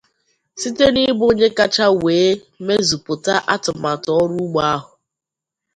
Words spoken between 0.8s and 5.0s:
n'ịbụ onye kacha wee mezupụta atụmatụ ọrụ ugbo ahụ